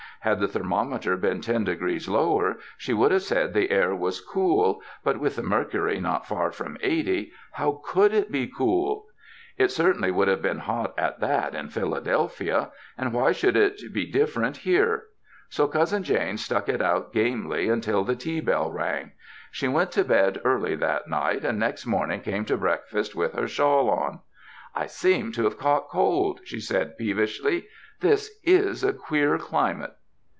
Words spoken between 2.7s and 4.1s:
she would have said the air